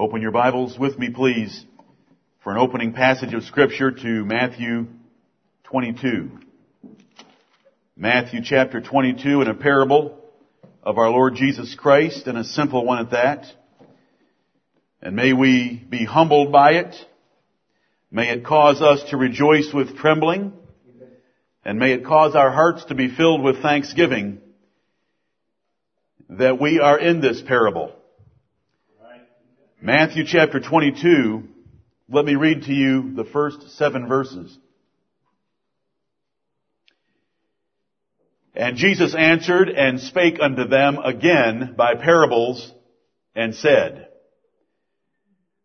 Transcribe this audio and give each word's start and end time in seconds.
Open 0.00 0.22
your 0.22 0.30
Bibles 0.30 0.78
with 0.78 0.98
me, 0.98 1.10
please, 1.10 1.66
for 2.42 2.52
an 2.52 2.56
opening 2.56 2.94
passage 2.94 3.34
of 3.34 3.42
Scripture 3.42 3.90
to 3.90 4.24
Matthew 4.24 4.86
22. 5.64 6.30
Matthew 7.98 8.40
chapter 8.42 8.80
22 8.80 9.42
in 9.42 9.48
a 9.48 9.52
parable 9.52 10.18
of 10.82 10.96
our 10.96 11.10
Lord 11.10 11.34
Jesus 11.34 11.74
Christ 11.74 12.26
and 12.28 12.38
a 12.38 12.44
simple 12.44 12.82
one 12.82 13.00
at 13.04 13.10
that. 13.10 13.44
And 15.02 15.16
may 15.16 15.34
we 15.34 15.84
be 15.86 16.06
humbled 16.06 16.50
by 16.50 16.76
it. 16.76 16.96
May 18.10 18.30
it 18.30 18.42
cause 18.42 18.80
us 18.80 19.02
to 19.10 19.18
rejoice 19.18 19.70
with 19.74 19.98
trembling. 19.98 20.54
And 21.62 21.78
may 21.78 21.92
it 21.92 22.06
cause 22.06 22.34
our 22.34 22.50
hearts 22.50 22.86
to 22.86 22.94
be 22.94 23.14
filled 23.14 23.42
with 23.42 23.60
thanksgiving 23.60 24.40
that 26.30 26.58
we 26.58 26.80
are 26.80 26.98
in 26.98 27.20
this 27.20 27.42
parable. 27.42 27.99
Matthew 29.82 30.24
chapter 30.26 30.60
22, 30.60 31.42
let 32.10 32.26
me 32.26 32.34
read 32.34 32.64
to 32.64 32.72
you 32.72 33.14
the 33.14 33.24
first 33.24 33.78
seven 33.78 34.08
verses. 34.08 34.58
And 38.54 38.76
Jesus 38.76 39.14
answered 39.14 39.70
and 39.70 39.98
spake 39.98 40.36
unto 40.38 40.68
them 40.68 40.98
again 40.98 41.76
by 41.78 41.94
parables 41.94 42.70
and 43.34 43.54
said, 43.54 44.08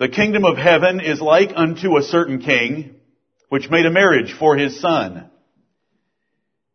The 0.00 0.08
kingdom 0.08 0.44
of 0.44 0.56
heaven 0.56 0.98
is 0.98 1.20
like 1.20 1.52
unto 1.54 1.96
a 1.96 2.02
certain 2.02 2.40
king, 2.40 2.96
which 3.48 3.70
made 3.70 3.86
a 3.86 3.92
marriage 3.92 4.34
for 4.36 4.56
his 4.56 4.80
son, 4.80 5.30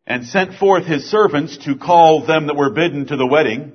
and 0.06 0.24
sent 0.24 0.54
forth 0.54 0.86
his 0.86 1.10
servants 1.10 1.58
to 1.66 1.76
call 1.76 2.24
them 2.24 2.46
that 2.46 2.56
were 2.56 2.70
bidden 2.70 3.04
to 3.08 3.16
the 3.18 3.26
wedding, 3.26 3.72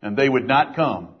and 0.00 0.16
they 0.16 0.28
would 0.28 0.46
not 0.46 0.76
come. 0.76 1.11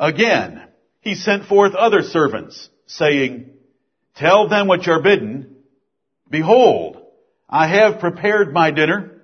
Again, 0.00 0.62
he 1.02 1.14
sent 1.14 1.44
forth 1.44 1.74
other 1.74 2.00
servants, 2.00 2.70
saying, 2.86 3.50
Tell 4.16 4.48
them 4.48 4.66
what 4.66 4.86
you're 4.86 5.02
bidden, 5.02 5.56
Behold, 6.30 7.02
I 7.48 7.68
have 7.68 8.00
prepared 8.00 8.54
my 8.54 8.70
dinner, 8.70 9.20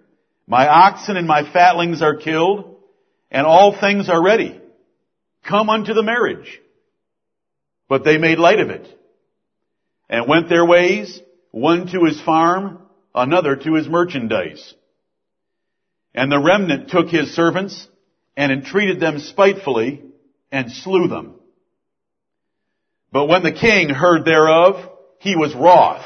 my 0.47 0.69
oxen 0.69 1.17
and 1.17 1.27
my 1.27 1.51
fatlings 1.51 2.03
are 2.03 2.17
killed, 2.17 2.77
and 3.31 3.47
all 3.47 3.79
things 3.81 4.11
are 4.11 4.23
ready. 4.23 4.61
Come 5.49 5.71
unto 5.71 5.95
the 5.95 6.03
marriage. 6.03 6.61
But 7.89 8.05
they 8.05 8.19
made 8.19 8.39
light 8.39 8.61
of 8.61 8.69
it, 8.69 8.87
and 10.11 10.29
went 10.29 10.51
their 10.51 10.67
ways, 10.67 11.21
one 11.53 11.87
to 11.87 12.05
his 12.05 12.21
farm, 12.21 12.81
another 13.15 13.57
to 13.57 13.75
his 13.75 13.89
merchandise. 13.89 14.75
And 16.15 16.31
the 16.31 16.43
remnant 16.43 16.91
took 16.91 17.09
his 17.09 17.35
servants, 17.35 17.89
and 18.37 18.53
entreated 18.53 19.01
them 19.01 19.21
spitefully, 19.21 20.03
and 20.51 20.71
slew 20.71 21.09
them. 21.09 21.35
But 23.13 23.27
when 23.27 23.43
the 23.43 23.53
king 23.53 23.89
heard 23.89 24.25
thereof, 24.25 24.91
he 25.19 25.37
was 25.37 25.55
wroth, 25.55 26.05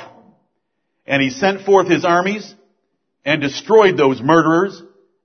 and 1.06 1.22
he 1.22 1.30
sent 1.30 1.62
forth 1.62 1.88
his 1.88 2.04
armies, 2.04 2.54
and 3.24 3.40
destroyed 3.42 3.96
those 3.96 4.20
murderers, 4.22 4.82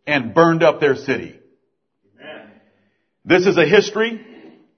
and 0.08 0.33
burned 0.33 0.63
up 0.63 0.80
their 0.80 0.95
city. 0.95 1.39
Amen. 2.19 2.49
This 3.23 3.45
is 3.45 3.58
a 3.58 3.66
history 3.66 4.25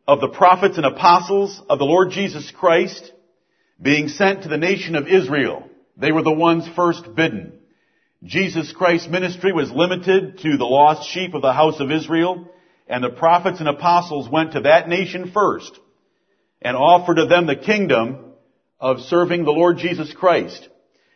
of 0.07 0.21
the 0.21 0.29
prophets 0.29 0.77
and 0.77 0.85
apostles 0.85 1.61
of 1.69 1.79
the 1.79 1.85
Lord 1.85 2.11
Jesus 2.11 2.51
Christ 2.51 3.11
being 3.81 4.07
sent 4.07 4.43
to 4.43 4.49
the 4.49 4.57
nation 4.57 4.95
of 4.95 5.07
Israel. 5.07 5.69
They 5.97 6.11
were 6.11 6.23
the 6.23 6.31
ones 6.31 6.67
first 6.75 7.13
bidden. 7.15 7.59
Jesus 8.23 8.71
Christ's 8.71 9.09
ministry 9.09 9.51
was 9.51 9.71
limited 9.71 10.39
to 10.39 10.57
the 10.57 10.65
lost 10.65 11.09
sheep 11.09 11.33
of 11.33 11.41
the 11.41 11.53
house 11.53 11.79
of 11.79 11.91
Israel, 11.91 12.49
and 12.89 13.03
the 13.03 13.09
prophets 13.09 13.59
and 13.59 13.67
apostles 13.67 14.29
went 14.29 14.53
to 14.53 14.61
that 14.61 14.87
nation 14.87 15.31
first 15.31 15.77
and 16.61 16.75
offered 16.75 17.15
to 17.15 17.25
them 17.25 17.45
the 17.45 17.55
kingdom 17.55 18.33
of 18.79 18.99
serving 19.01 19.43
the 19.43 19.51
Lord 19.51 19.77
Jesus 19.77 20.13
Christ. 20.13 20.67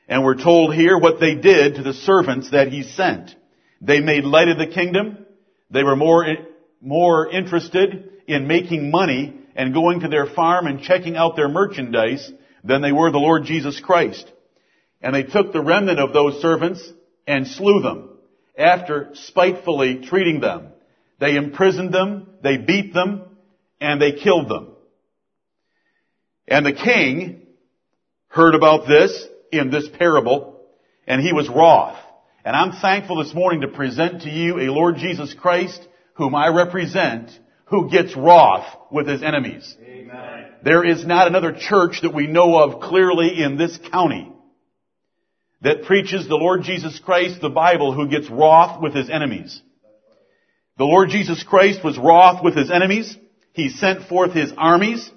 And 0.08 0.24
we're 0.24 0.42
told 0.42 0.74
here 0.74 0.98
what 0.98 1.20
they 1.20 1.36
did 1.36 1.76
to 1.76 1.84
the 1.84 1.94
servants 1.94 2.52
that 2.52 2.68
he 2.68 2.84
sent. 2.84 3.36
They 3.80 4.02
made 4.02 4.24
light 4.24 4.50
of 4.50 4.58
the 4.58 4.68
kingdom. 4.68 5.26
They 5.70 5.84
were 5.84 5.96
more, 5.96 6.26
more 6.82 7.30
interested 7.30 8.12
in 8.28 8.48
making 8.48 8.92
money 8.92 9.34
and 9.56 9.74
going 9.74 10.02
to 10.02 10.08
their 10.08 10.26
farm 10.26 10.68
and 10.68 10.82
checking 10.82 11.16
out 11.16 11.36
their 11.36 11.50
merchandise 11.50 12.32
than 12.64 12.82
they 12.82 12.92
were 12.92 13.12
the 13.12 13.18
Lord 13.18 13.46
Jesus 13.46 13.80
Christ. 13.80 14.32
And 15.02 15.16
they 15.16 15.24
took 15.24 15.52
the 15.52 15.64
remnant 15.64 16.00
of 16.00 16.14
those 16.14 16.42
servants 16.42 16.88
and 17.26 17.48
slew 17.48 17.82
them 17.82 18.10
after 18.58 19.12
spitefully 19.14 20.02
treating 20.06 20.42
them. 20.42 20.68
They 21.22 21.36
imprisoned 21.36 21.94
them, 21.94 22.28
they 22.42 22.58
beat 22.58 22.96
them, 22.96 23.22
and 23.80 24.02
they 24.02 24.14
killed 24.14 24.50
them. 24.50 24.76
And 26.48 26.66
the 26.66 26.74
king 26.74 27.44
heard 28.28 28.56
about 28.56 28.88
this 28.88 29.28
in 29.52 29.70
this 29.70 29.88
parable, 30.00 30.60
and 31.06 31.22
he 31.22 31.32
was 31.32 31.48
wroth. 31.48 31.98
And 32.44 32.56
I'm 32.56 32.72
thankful 32.72 33.24
this 33.24 33.36
morning 33.36 33.62
to 33.62 33.68
present 33.68 34.24
to 34.24 34.32
you 34.32 34.58
a 34.58 34.74
Lord 34.74 34.96
Jesus 34.96 35.36
Christ, 35.36 35.88
whom 36.16 36.34
I 36.34 36.48
represent, 36.48 37.30
who 37.66 37.92
gets 37.92 38.18
wroth 38.18 38.66
with 38.90 39.08
his 39.08 39.22
enemies. 39.22 39.78
Amen. 39.86 40.48
There 40.64 40.84
is 40.84 41.06
not 41.06 41.28
another 41.28 41.54
church 41.54 42.02
that 42.02 42.16
we 42.16 42.26
know 42.26 42.58
of 42.58 42.82
clearly 42.82 43.44
in 43.44 43.58
this 43.58 43.78
county 43.92 44.28
that 45.62 45.84
preaches 45.84 46.28
the 46.28 46.36
Lord 46.36 46.64
Jesus 46.64 47.00
Christ, 47.00 47.42
the 47.42 47.50
Bible, 47.50 47.94
who 47.94 48.08
gets 48.08 48.28
wroth 48.28 48.82
with 48.82 48.96
his 48.96 49.12
enemies. 49.12 49.62
The 50.82 50.88
Lord 50.88 51.10
Jesus 51.10 51.44
Christ 51.44 51.84
was 51.84 52.00
wroth 52.00 52.44
with 52.44 52.56
his 52.56 52.72
enemies. 52.72 53.16
He 53.54 53.70
sent 53.70 54.08
forth 54.08 54.34
his 54.34 54.52
armies 54.58 55.12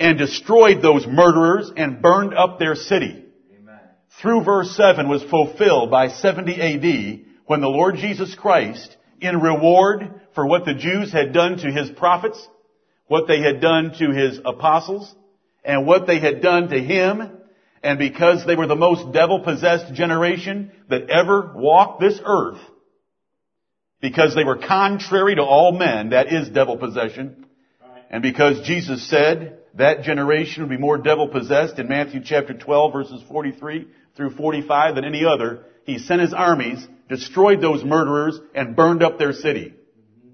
and 0.00 0.18
destroyed 0.18 0.82
those 0.82 1.06
murderers 1.06 1.70
and 1.76 2.02
burned 2.02 2.34
up 2.34 2.58
their 2.58 2.74
city. 2.74 3.24
Amen. 3.56 3.78
Through 4.20 4.42
verse 4.42 4.74
7 4.74 5.08
was 5.08 5.22
fulfilled 5.22 5.92
by 5.92 6.08
70 6.08 6.60
AD 6.60 7.20
when 7.46 7.60
the 7.60 7.68
Lord 7.68 7.98
Jesus 7.98 8.34
Christ, 8.34 8.96
in 9.20 9.38
reward 9.38 10.22
for 10.34 10.44
what 10.44 10.64
the 10.64 10.74
Jews 10.74 11.12
had 11.12 11.32
done 11.32 11.58
to 11.58 11.70
his 11.70 11.90
prophets, 11.90 12.44
what 13.06 13.28
they 13.28 13.40
had 13.40 13.60
done 13.60 13.92
to 14.00 14.10
his 14.10 14.40
apostles, 14.44 15.14
and 15.62 15.86
what 15.86 16.08
they 16.08 16.18
had 16.18 16.42
done 16.42 16.68
to 16.70 16.80
him, 16.80 17.30
and 17.84 17.96
because 17.96 18.44
they 18.44 18.56
were 18.56 18.66
the 18.66 18.74
most 18.74 19.12
devil-possessed 19.12 19.94
generation 19.94 20.72
that 20.90 21.10
ever 21.10 21.52
walked 21.54 22.00
this 22.00 22.18
earth, 22.24 22.58
because 24.00 24.34
they 24.34 24.44
were 24.44 24.58
contrary 24.58 25.34
to 25.34 25.42
all 25.42 25.72
men, 25.72 26.10
that 26.10 26.32
is 26.32 26.48
devil 26.48 26.76
possession. 26.76 27.46
And 28.10 28.22
because 28.22 28.66
Jesus 28.66 29.08
said 29.08 29.58
that 29.74 30.02
generation 30.02 30.62
would 30.62 30.70
be 30.70 30.78
more 30.78 30.98
devil 30.98 31.28
possessed 31.28 31.78
in 31.78 31.88
Matthew 31.88 32.20
chapter 32.24 32.54
12 32.54 32.92
verses 32.92 33.22
43 33.28 33.88
through 34.16 34.30
45 34.30 34.94
than 34.94 35.04
any 35.04 35.24
other, 35.24 35.64
he 35.84 35.98
sent 35.98 36.20
his 36.20 36.32
armies, 36.32 36.86
destroyed 37.08 37.60
those 37.60 37.84
murderers, 37.84 38.38
and 38.54 38.76
burned 38.76 39.02
up 39.02 39.18
their 39.18 39.32
city. 39.32 39.74
Mm-hmm. 39.74 40.30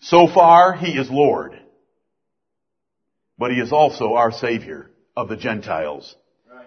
So 0.00 0.26
far, 0.26 0.74
he 0.74 0.92
is 0.92 1.10
Lord. 1.10 1.58
But 3.38 3.50
he 3.50 3.58
is 3.58 3.72
also 3.72 4.14
our 4.14 4.32
Savior 4.32 4.90
of 5.16 5.28
the 5.28 5.36
Gentiles. 5.36 6.14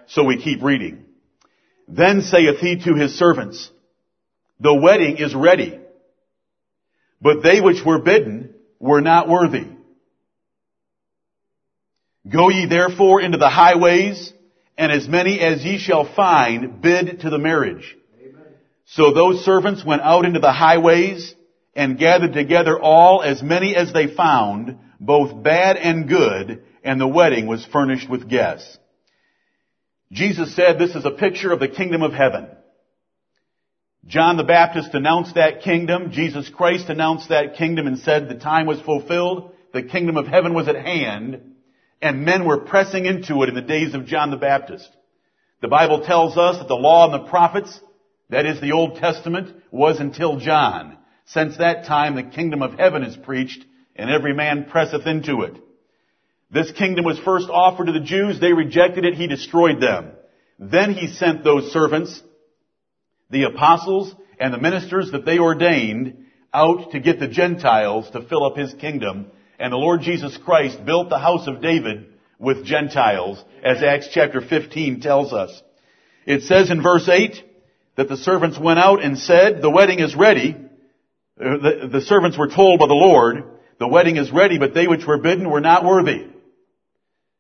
So 0.08 0.24
we 0.24 0.42
keep 0.42 0.64
reading. 0.64 1.06
Then 1.88 2.22
saith 2.22 2.60
he 2.60 2.78
to 2.84 2.96
his 2.96 3.18
servants, 3.18 3.70
the 4.60 4.74
wedding 4.74 5.18
is 5.18 5.36
ready. 5.36 5.80
But 7.22 7.44
they 7.44 7.62
which 7.62 7.84
were 7.86 8.00
bidden 8.02 8.54
were 8.80 9.02
not 9.02 9.28
worthy. 9.28 9.66
Go 12.32 12.50
ye 12.50 12.66
therefore 12.68 13.22
into 13.22 13.38
the 13.38 13.50
highways, 13.50 14.34
and 14.78 14.92
as 14.92 15.08
many 15.08 15.40
as 15.40 15.64
ye 15.64 15.80
shall 15.80 16.12
find, 16.14 16.82
bid 16.82 17.22
to 17.22 17.30
the 17.30 17.38
marriage. 17.38 17.96
Amen. 18.22 18.44
So 18.86 19.14
those 19.14 19.44
servants 19.46 19.86
went 19.86 20.02
out 20.02 20.26
into 20.26 20.40
the 20.40 20.52
highways, 20.52 21.34
and 21.78 22.00
gathered 22.00 22.34
together 22.34 22.78
all 22.80 23.22
as 23.22 23.44
many 23.44 23.76
as 23.76 23.94
they 23.94 24.08
found, 24.08 24.78
both 25.00 25.44
bad 25.44 25.78
and 25.78 26.10
good, 26.10 26.64
and 26.84 27.00
the 27.00 27.08
wedding 27.08 27.46
was 27.46 27.66
furnished 27.66 28.10
with 28.10 28.28
guests. 28.28 28.78
Jesus 30.12 30.56
said 30.56 30.80
this 30.80 30.96
is 30.96 31.06
a 31.06 31.12
picture 31.12 31.52
of 31.52 31.60
the 31.60 31.68
kingdom 31.68 32.02
of 32.02 32.14
heaven. 32.14 32.48
John 34.08 34.38
the 34.38 34.44
Baptist 34.46 34.94
announced 34.94 35.36
that 35.36 35.62
kingdom. 35.62 36.12
Jesus 36.12 36.48
Christ 36.50 36.88
announced 36.88 37.28
that 37.28 37.56
kingdom 37.56 37.88
and 37.88 38.00
said 38.00 38.30
the 38.30 38.36
time 38.36 38.66
was 38.66 38.80
fulfilled. 38.80 39.54
The 39.74 39.84
kingdom 39.84 40.16
of 40.16 40.28
heaven 40.28 40.54
was 40.54 40.70
at 40.70 40.78
hand. 40.78 41.56
And 42.02 42.24
men 42.24 42.46
were 42.46 42.62
pressing 42.62 43.06
into 43.06 43.44
it 43.44 43.50
in 43.50 43.56
the 43.56 43.62
days 43.62 43.94
of 43.94 44.06
John 44.06 44.32
the 44.32 44.38
Baptist. 44.38 44.90
The 45.62 45.68
Bible 45.68 46.06
tells 46.06 46.38
us 46.38 46.58
that 46.60 46.70
the 46.70 46.76
law 46.76 47.12
and 47.12 47.14
the 47.14 47.30
prophets, 47.30 47.78
that 48.30 48.46
is 48.46 48.62
the 48.62 48.72
Old 48.72 48.98
Testament, 48.98 49.54
was 49.72 50.00
until 50.00 50.40
John. 50.40 50.98
Since 51.26 51.58
that 51.58 51.86
time 51.86 52.16
the 52.16 52.24
kingdom 52.24 52.62
of 52.62 52.80
heaven 52.80 53.04
is 53.04 53.18
preached 53.18 53.66
and 53.98 54.10
every 54.10 54.34
man 54.34 54.68
presseth 54.70 55.06
into 55.06 55.42
it. 55.42 55.58
This 56.50 56.72
kingdom 56.72 57.04
was 57.04 57.20
first 57.20 57.50
offered 57.50 57.88
to 57.88 57.92
the 57.92 58.00
Jews. 58.00 58.40
They 58.40 58.54
rejected 58.54 59.04
it. 59.04 59.16
He 59.16 59.28
destroyed 59.28 59.82
them. 59.82 60.12
Then 60.60 60.94
he 60.94 61.08
sent 61.08 61.44
those 61.44 61.74
servants 61.74 62.22
the 63.30 63.44
apostles 63.44 64.14
and 64.40 64.54
the 64.54 64.60
ministers 64.60 65.12
that 65.12 65.26
they 65.26 65.40
ordained 65.40 66.26
out 66.54 66.92
to 66.92 67.00
get 67.00 67.20
the 67.20 67.28
Gentiles 67.28 68.10
to 68.12 68.28
fill 68.28 68.46
up 68.46 68.58
his 68.58 68.74
kingdom. 68.76 69.28
And 69.60 69.74
the 69.74 69.78
Lord 69.78 70.02
Jesus 70.02 70.38
Christ 70.38 70.86
built 70.86 71.10
the 71.10 71.20
house 71.20 71.48
of 71.48 71.62
David 71.62 72.14
with 72.40 72.66
Gentiles, 72.66 73.44
as 73.64 73.82
Acts 73.82 74.10
chapter 74.14 74.42
15 74.42 75.02
tells 75.02 75.34
us. 75.34 75.62
It 76.26 76.44
says 76.44 76.70
in 76.70 76.84
verse 76.84 77.08
8 77.10 77.44
that 77.96 78.10
the 78.10 78.18
servants 78.18 78.60
went 78.60 78.80
out 78.80 79.04
and 79.04 79.18
said, 79.18 79.62
the 79.62 79.72
wedding 79.72 80.00
is 80.00 80.16
ready. 80.16 80.56
Uh, 81.40 81.58
the, 81.58 81.90
the 81.92 82.02
servants 82.02 82.38
were 82.38 82.50
told 82.50 82.80
by 82.80 82.88
the 82.88 82.94
Lord, 82.94 83.44
the 83.80 83.88
wedding 83.88 84.18
is 84.18 84.32
ready, 84.32 84.60
but 84.60 84.74
they 84.74 84.88
which 84.88 85.06
were 85.06 85.18
bidden 85.18 85.50
were 85.50 85.62
not 85.62 85.84
worthy. 85.84 86.28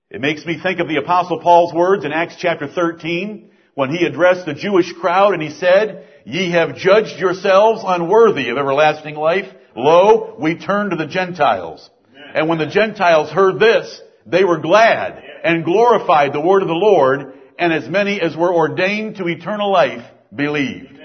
It 0.09 0.21
makes 0.21 0.45
me 0.45 0.59
think 0.61 0.79
of 0.79 0.87
the 0.87 0.97
apostle 0.97 1.41
Paul's 1.41 1.73
words 1.73 2.05
in 2.05 2.11
Acts 2.11 2.37
chapter 2.39 2.67
13 2.67 3.51
when 3.77 3.91
he 3.91 4.07
addressed 4.07 4.47
the 4.47 4.55
Jewish 4.55 4.91
crowd 4.93 5.35
and 5.35 5.43
he 5.43 5.51
said, 5.51 6.07
Ye 6.25 6.49
have 6.49 6.77
judged 6.77 7.19
yourselves 7.19 7.83
unworthy 7.85 8.49
of 8.49 8.57
everlasting 8.57 9.13
life. 9.13 9.45
Lo, 9.75 10.35
we 10.39 10.57
turn 10.57 10.89
to 10.89 10.95
the 10.95 11.05
Gentiles. 11.05 11.87
And 12.33 12.49
when 12.49 12.57
the 12.57 12.65
Gentiles 12.65 13.29
heard 13.29 13.59
this, 13.59 14.01
they 14.25 14.43
were 14.43 14.57
glad 14.57 15.21
and 15.43 15.63
glorified 15.63 16.33
the 16.33 16.41
word 16.41 16.63
of 16.63 16.67
the 16.67 16.73
Lord, 16.73 17.33
and 17.59 17.71
as 17.71 17.87
many 17.87 18.19
as 18.19 18.35
were 18.35 18.51
ordained 18.51 19.17
to 19.17 19.27
eternal 19.27 19.71
life 19.71 20.03
believed. 20.35 20.99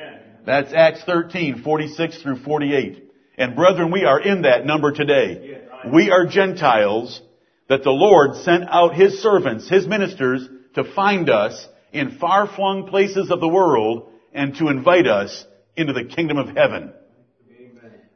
That's 0.47 0.73
Acts 0.73 1.05
13, 1.05 1.63
46 1.63 2.23
through 2.23 2.43
48. 2.43 3.05
And 3.37 3.55
brethren, 3.55 3.93
we 3.93 4.07
are 4.07 4.19
in 4.19 4.43
that 4.43 4.65
number 4.65 4.93
today. 4.93 5.61
We 5.93 6.11
are 6.11 6.25
Gentiles 6.25 7.21
that 7.69 7.85
the 7.85 7.91
Lord 7.91 8.37
sent 8.37 8.65
out 8.67 8.95
His 8.95 9.21
servants, 9.21 9.69
His 9.69 9.87
ministers, 9.87 10.49
to 10.75 10.85
find 10.95 11.29
us 11.29 11.69
in 11.93 12.19
far-flung 12.19 12.89
places 12.89 13.31
of 13.31 13.41
the 13.41 13.49
world 13.49 14.11
and 14.33 14.57
to 14.57 14.69
invite 14.69 15.07
us 15.07 15.45
into 15.77 15.93
the 15.93 16.05
kingdom 16.05 16.39
of 16.39 16.57
heaven. 16.57 16.93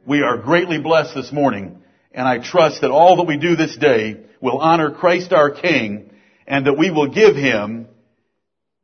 We 0.05 0.21
are 0.21 0.37
greatly 0.37 0.79
blessed 0.79 1.15
this 1.15 1.31
morning, 1.31 1.81
and 2.11 2.27
I 2.27 2.39
trust 2.39 2.81
that 2.81 2.91
all 2.91 3.17
that 3.17 3.27
we 3.27 3.37
do 3.37 3.55
this 3.55 3.75
day 3.77 4.17
will 4.41 4.57
honor 4.57 4.91
Christ 4.91 5.33
our 5.33 5.51
King, 5.51 6.11
and 6.47 6.65
that 6.65 6.77
we 6.77 6.91
will 6.91 7.09
give 7.09 7.35
Him 7.35 7.87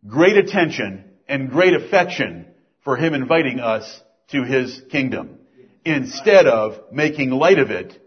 great 0.05 0.37
attention 0.37 1.05
and 1.27 1.49
great 1.49 1.73
affection 1.73 2.47
for 2.83 2.97
Him 2.97 3.13
inviting 3.13 3.59
us 3.59 4.01
to 4.31 4.43
His 4.43 4.81
kingdom. 4.91 5.39
Instead 5.85 6.45
of 6.45 6.91
making 6.91 7.29
light 7.29 7.59
of 7.59 7.71
it, 7.71 7.99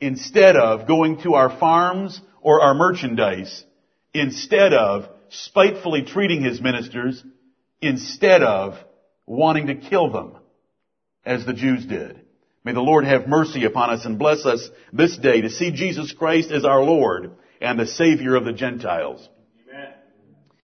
instead 0.00 0.56
of 0.56 0.86
going 0.86 1.22
to 1.22 1.34
our 1.34 1.58
farms 1.58 2.20
or 2.40 2.62
our 2.62 2.74
merchandise, 2.74 3.64
instead 4.14 4.72
of 4.72 5.08
spitefully 5.28 6.02
treating 6.02 6.42
His 6.42 6.60
ministers, 6.60 7.22
instead 7.80 8.42
of 8.42 8.78
wanting 9.26 9.66
to 9.66 9.74
kill 9.74 10.10
them, 10.10 10.36
as 11.24 11.44
the 11.44 11.52
Jews 11.52 11.84
did. 11.84 12.20
May 12.64 12.72
the 12.72 12.80
Lord 12.80 13.04
have 13.04 13.28
mercy 13.28 13.64
upon 13.64 13.90
us 13.90 14.04
and 14.04 14.18
bless 14.18 14.44
us 14.44 14.68
this 14.92 15.16
day 15.16 15.40
to 15.42 15.50
see 15.50 15.70
Jesus 15.70 16.12
Christ 16.12 16.50
as 16.50 16.64
our 16.64 16.82
Lord 16.82 17.32
and 17.60 17.78
the 17.78 17.86
Savior 17.86 18.34
of 18.34 18.44
the 18.44 18.52
Gentiles. 18.52 19.28